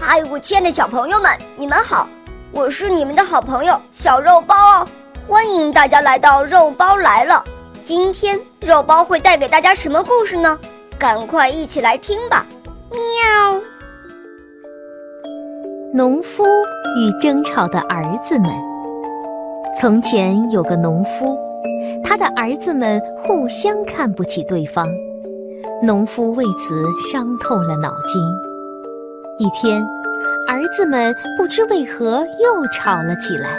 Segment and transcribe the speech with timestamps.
[0.00, 2.08] 嗨，我亲爱的小朋友们，你们好！
[2.52, 4.86] 我是你们的好朋友小肉包哦，
[5.26, 7.42] 欢迎大家来到肉包来了。
[7.82, 10.56] 今天肉包会带给大家什么故事呢？
[10.98, 12.46] 赶快一起来听吧！
[12.90, 13.60] 喵。
[15.92, 16.44] 农夫
[16.96, 18.50] 与争吵的儿子们。
[19.80, 21.36] 从前有个农夫，
[22.04, 24.86] 他的儿子们互相看不起对方，
[25.82, 28.47] 农夫为此伤透了脑筋。
[29.38, 29.80] 一天，
[30.48, 33.56] 儿子们不知为何又吵了起来。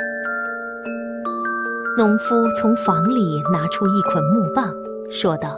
[1.98, 4.74] 农夫从房里拿出一捆木棒，
[5.10, 5.58] 说道：“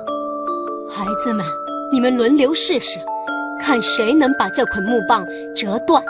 [0.93, 1.43] 孩子们，
[1.91, 2.99] 你们轮流试试，
[3.63, 5.25] 看谁能把这捆木棒
[5.55, 6.03] 折断。”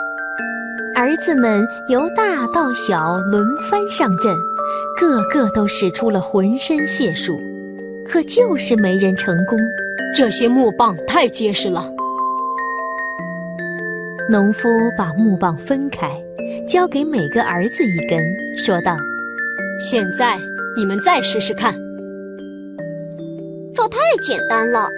[0.94, 4.36] 儿子们由大到小轮番上阵，
[5.00, 7.40] 个个都使出了浑身解数，
[8.12, 9.58] 可就是没人成功。
[10.14, 11.82] 这些木棒太结实了。
[14.28, 16.08] 农夫把木棒分开，
[16.68, 18.22] 交给每个儿子一根，
[18.64, 18.96] 说道
[19.90, 20.38] ：“现在
[20.76, 21.74] 你们再试试看。”
[23.74, 24.88] 这太简单了。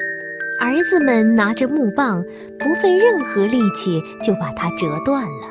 [0.61, 2.23] 儿子们拿着木棒，
[2.59, 5.49] 不费任何力气就把它折断了。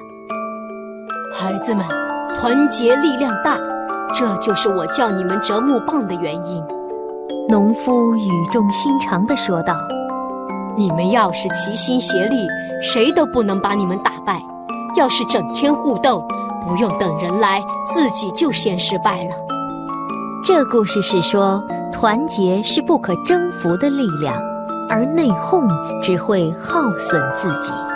[1.36, 1.86] 孩子们，
[2.40, 3.58] 团结力量大，
[4.18, 6.64] 这就是我叫你们折木棒的原因。
[7.50, 9.76] 农夫语重心长地说道
[10.78, 12.48] ：“你们要是齐心协力，
[12.92, 14.36] 谁都不能把你们打败；
[14.98, 16.22] 要是整天互斗，
[16.68, 17.62] 不用等人来，
[17.94, 19.36] 自己就先失败了。”
[20.46, 24.36] 这故事是说，团结是不可征服的力量，
[24.90, 25.66] 而内讧
[26.02, 27.93] 只会耗损自己。